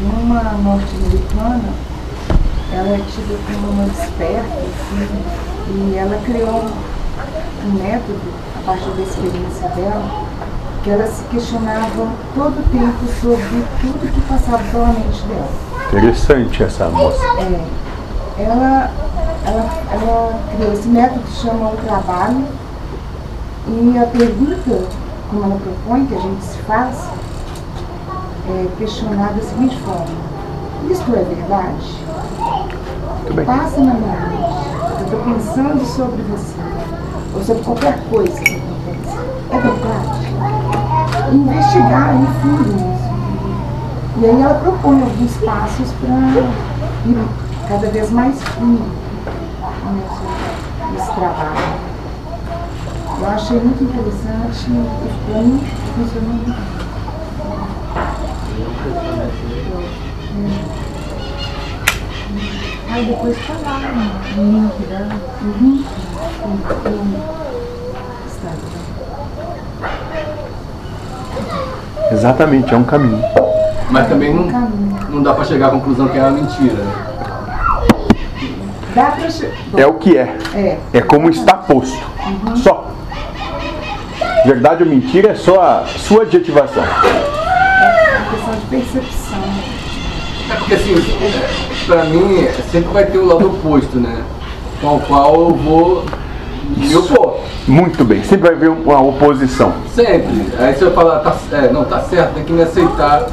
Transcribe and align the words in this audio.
uma 0.00 0.42
norte-americana, 0.62 1.72
ela 2.72 2.88
é 2.88 3.00
tida 3.10 3.34
como 3.46 3.72
uma 3.72 3.86
esperta, 3.86 4.58
assim, 4.58 5.24
e 5.70 5.96
ela 5.96 6.20
criou 6.24 6.66
um 7.64 7.72
método, 7.72 8.20
a 8.56 8.66
partir 8.66 8.90
da 8.90 9.02
experiência 9.02 9.68
dela, 9.70 10.24
que 10.84 10.90
ela 10.90 11.06
se 11.06 11.24
questionava 11.24 12.08
todo 12.34 12.60
o 12.60 12.70
tempo 12.70 13.12
sobre 13.20 13.64
tudo 13.80 14.12
que 14.12 14.20
passava 14.22 14.62
pela 14.70 14.88
mente 14.88 15.22
dela. 15.22 15.48
Interessante 15.88 16.62
essa 16.62 16.88
moça. 16.88 17.24
É, 17.38 18.42
ela, 18.42 18.90
ela, 19.46 19.70
ela 19.90 20.40
criou 20.54 20.72
esse 20.72 20.88
método 20.88 21.20
que 21.20 21.32
chama 21.32 21.70
o 21.70 21.76
trabalho 21.76 22.44
e 23.66 23.98
a 23.98 24.06
pergunta, 24.06 24.84
como 25.28 25.44
ela 25.44 25.56
propõe, 25.56 26.06
que 26.06 26.14
a 26.14 26.20
gente 26.20 26.44
se 26.44 26.58
faça, 26.58 27.10
é 28.50 28.68
questionar 28.78 29.32
da 29.34 29.42
seguinte 29.42 29.76
forma, 29.80 30.06
isto 30.90 31.14
é 31.14 31.22
verdade? 31.22 32.08
Passa 33.44 33.80
na 33.80 33.94
minha 33.94 34.20
mente. 34.30 34.68
Eu 34.98 35.04
estou 35.04 35.20
pensando 35.20 35.84
sobre 35.84 36.22
você, 36.22 36.54
ou 37.34 37.44
sobre 37.44 37.62
qualquer 37.62 37.98
coisa 38.10 38.40
que 38.40 38.54
acontece. 38.54 39.28
É 39.50 39.58
verdade? 39.58 40.28
Investigar 41.34 42.14
em 42.14 42.26
fundo 42.40 42.68
isso. 42.70 43.08
E 44.20 44.26
aí 44.26 44.42
ela 44.42 44.54
propõe 44.54 45.02
alguns 45.02 45.36
passos 45.36 45.92
para 46.00 46.08
ir 47.06 47.28
cada 47.68 47.90
vez 47.90 48.10
mais 48.10 48.42
fundo 48.42 48.82
nesse, 49.94 50.92
nesse 50.92 51.14
trabalho. 51.14 51.88
Eu 53.20 53.28
achei 53.28 53.60
muito 53.60 53.84
interessante 53.84 54.70
e 54.70 55.30
para 55.30 55.42
mim 55.42 55.60
funcionou 55.94 56.30
muito 56.30 56.46
bem. 56.46 56.87
Aí 62.90 63.04
depois 63.04 63.36
tá 63.46 63.54
lá 63.64 63.78
no 64.36 64.52
link 64.52 64.86
dela. 64.88 65.14
Uhum. 65.42 65.84
Exatamente, 72.10 72.72
é 72.72 72.76
um 72.76 72.84
caminho. 72.84 73.22
Mas 73.90 74.08
também 74.08 74.34
não, 74.34 74.48
caminho. 74.48 74.96
não 75.10 75.22
dá 75.22 75.34
pra 75.34 75.44
chegar 75.44 75.68
à 75.68 75.70
conclusão 75.70 76.08
que 76.08 76.18
é 76.18 76.22
uma 76.22 76.30
mentira, 76.32 76.74
né? 76.74 76.92
Dá 78.94 79.04
pra 79.12 79.30
che- 79.30 79.52
É 79.76 79.86
o 79.86 79.94
que 79.94 80.16
é. 80.16 80.36
É. 80.54 80.78
É 80.94 81.00
como 81.00 81.28
está 81.30 81.54
posto. 81.54 81.98
Só. 82.56 82.86
Verdade 84.44 84.82
ou 84.82 84.88
mentira 84.88 85.30
é 85.32 85.34
só 85.34 85.60
a 85.60 85.84
sua 85.86 86.22
adjetivação. 86.22 86.82
É 88.48 88.50
questão 88.50 88.54
de 88.54 88.66
percepção. 88.66 89.42
É 90.50 90.54
porque 90.54 90.74
assim, 90.74 90.94
é, 90.94 91.86
pra 91.86 92.04
mim, 92.04 92.48
sempre 92.70 92.92
vai 92.92 93.04
ter 93.04 93.18
o 93.18 93.26
lado 93.26 93.46
oposto, 93.46 93.98
né? 93.98 94.22
Com 94.80 94.96
o 94.96 95.00
qual 95.00 95.34
eu 95.34 95.54
vou 95.54 96.04
me 96.76 96.96
opor. 96.96 97.40
Muito 97.66 98.04
bem. 98.04 98.22
Sempre 98.22 98.48
vai 98.48 98.56
haver 98.56 98.70
uma 98.70 99.00
oposição. 99.02 99.74
Sempre. 99.94 100.46
Aí 100.58 100.74
você 100.74 100.86
vai 100.86 100.94
falar, 100.94 101.18
tá, 101.18 101.36
é, 101.52 101.70
não, 101.70 101.84
tá 101.84 102.00
certo, 102.00 102.34
tem 102.34 102.44
que 102.44 102.52
me 102.52 102.62
aceitar 102.62 103.26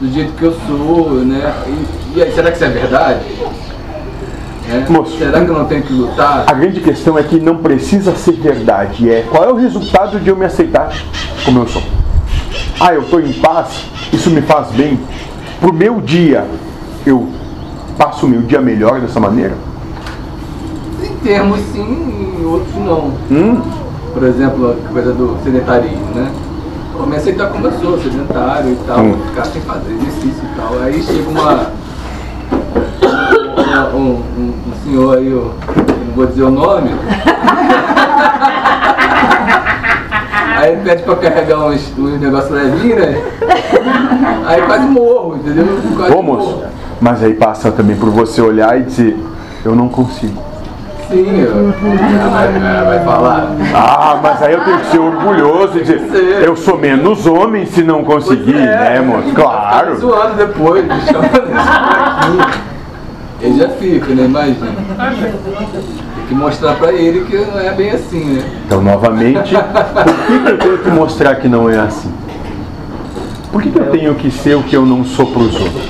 do 0.00 0.10
jeito 0.10 0.32
que 0.32 0.42
eu 0.42 0.56
sou, 0.66 1.10
né? 1.10 1.52
E, 1.66 2.18
e 2.18 2.22
aí, 2.22 2.32
será 2.32 2.50
que 2.50 2.56
isso 2.56 2.64
é 2.64 2.70
verdade? 2.70 3.20
Né? 4.68 4.86
Moço. 4.88 5.18
Será 5.18 5.44
que 5.44 5.50
eu 5.50 5.58
não 5.58 5.66
tenho 5.66 5.82
que 5.82 5.92
lutar? 5.92 6.44
A 6.46 6.52
grande 6.54 6.80
questão 6.80 7.18
é 7.18 7.22
que 7.22 7.38
não 7.38 7.58
precisa 7.58 8.14
ser 8.16 8.32
verdade. 8.32 9.10
É 9.10 9.26
qual 9.30 9.44
é 9.44 9.52
o 9.52 9.56
resultado 9.56 10.18
de 10.18 10.30
eu 10.30 10.36
me 10.36 10.46
aceitar 10.46 10.90
como 11.44 11.60
eu 11.60 11.68
sou. 11.68 11.82
Ah, 12.80 12.94
eu 12.94 13.02
estou 13.02 13.20
em 13.20 13.32
paz, 13.34 13.91
isso 14.12 14.30
me 14.30 14.42
faz 14.42 14.68
bem. 14.72 14.98
Pro 15.60 15.72
meu 15.72 16.00
dia, 16.00 16.46
eu 17.06 17.28
passo 17.96 18.26
o 18.26 18.28
meu 18.28 18.42
dia 18.42 18.60
melhor 18.60 19.00
dessa 19.00 19.18
maneira? 19.20 19.54
Em 21.02 21.14
termos 21.24 21.60
sim, 21.72 22.36
em 22.40 22.44
outros 22.44 22.74
não. 22.76 23.12
Hum, 23.30 23.60
Por 24.12 24.24
exemplo, 24.24 24.72
a 24.72 24.92
coisa 24.92 25.12
do 25.14 25.38
sedentarismo, 25.42 26.04
né? 26.14 26.30
Pô, 26.92 27.06
me 27.06 27.16
aceitar 27.16 27.48
como 27.48 27.66
eu 27.66 27.72
sou, 27.80 27.98
sedentário 27.98 28.72
e 28.72 28.76
tal, 28.86 28.98
Hum. 29.00 29.16
ficar 29.30 29.44
sem 29.46 29.62
fazer 29.62 29.90
exercício 29.92 30.42
e 30.44 30.56
tal. 30.60 30.78
Aí 30.82 31.02
chega 31.02 31.30
uma. 31.30 31.70
Um, 33.94 33.96
um- 33.96 34.22
um- 34.38 34.54
um 34.68 34.72
senhor 34.84 35.16
aí, 35.16 35.28
eu 35.30 35.54
não 36.06 36.14
vou 36.14 36.26
dizer 36.26 36.42
o 36.42 36.50
nome. 36.50 36.90
Aí 40.56 40.72
ele 40.72 40.82
pede 40.82 41.02
pra 41.02 41.16
carregar 41.16 41.58
uns, 41.66 41.92
uns 41.98 42.20
negócios 42.20 42.50
levinhos, 42.52 43.00
né? 43.00 43.31
Aí 44.46 44.62
quase 44.62 44.86
morro, 44.86 45.36
entendeu? 45.36 45.66
Quase 45.96 46.12
Ô 46.14 46.22
moço, 46.22 46.46
morro. 46.50 46.64
mas 47.00 47.22
aí 47.22 47.34
passa 47.34 47.70
também 47.72 47.96
por 47.96 48.10
você 48.10 48.40
olhar 48.40 48.78
e 48.78 48.84
dizer, 48.84 49.16
eu 49.64 49.74
não 49.74 49.88
consigo. 49.88 50.42
Sim, 51.10 51.40
eu, 51.40 51.74
vai, 52.30 52.48
vai- 52.52 52.84
vai 52.84 53.04
falar. 53.04 53.50
Ah, 53.74 54.18
mas 54.22 54.42
aí 54.42 54.54
eu 54.54 54.64
tenho 54.64 54.78
que 54.78 54.86
ser 54.86 54.98
orgulhoso 54.98 55.76
e 55.78 55.82
dizer, 55.82 56.00
eu 56.42 56.56
sou 56.56 56.78
menos 56.78 57.26
homem 57.26 57.66
se 57.66 57.82
não 57.82 58.02
conseguir, 58.02 58.56
é, 58.56 58.64
né, 58.94 59.00
moço? 59.02 59.28
Claro. 59.34 59.94
zoando 59.96 60.34
depois. 60.36 60.84
Ele 63.40 63.58
já 63.58 63.68
fica, 63.70 64.14
né? 64.14 64.24
Imagina. 64.24 64.68
Tem 66.14 66.26
que 66.28 66.34
mostrar 66.34 66.74
pra 66.76 66.92
ele 66.92 67.24
que 67.24 67.36
não 67.36 67.58
é 67.58 67.72
bem 67.72 67.90
assim, 67.90 68.24
né? 68.36 68.42
Então, 68.66 68.80
novamente, 68.80 69.52
por 69.56 70.42
que 70.44 70.48
eu 70.50 70.58
tenho 70.58 70.78
que 70.78 70.90
mostrar 70.90 71.34
que 71.34 71.48
não 71.48 71.68
é 71.68 71.76
assim? 71.80 72.10
Por 73.52 73.62
que, 73.62 73.70
que 73.70 73.78
eu 73.78 73.90
tenho 73.90 74.14
que 74.14 74.30
ser 74.30 74.54
o 74.56 74.62
que 74.62 74.74
eu 74.74 74.86
não 74.86 75.04
sou 75.04 75.26
pros 75.26 75.54
outros? 75.54 75.82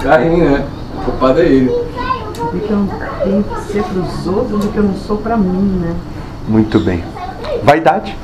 Carrinho, 0.00 0.50
né? 0.50 0.64
O 0.94 1.00
culpado 1.02 1.40
é 1.40 1.46
ele. 1.46 1.68
Por 1.68 2.60
que 2.60 2.70
eu 2.70 2.76
não 2.76 2.88
tenho 3.24 3.42
que 3.42 3.60
ser 3.72 3.82
pros 3.82 4.26
outros 4.28 4.60
do 4.64 4.68
que 4.72 4.76
eu 4.78 4.84
não 4.84 4.94
sou 4.94 5.16
pra 5.16 5.36
mim, 5.36 5.80
né? 5.80 5.96
Muito 6.46 6.78
bem. 6.78 7.02
Vaidade. 7.64 8.16